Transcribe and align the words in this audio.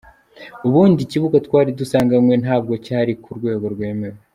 Ubundi 0.67 0.99
ikibuga 1.03 1.37
twari 1.47 1.69
dusanganywe 1.79 2.33
ntabwo 2.43 2.73
cyari 2.85 3.13
ku 3.21 3.29
rwego 3.37 3.65
rwemewe. 3.75 4.17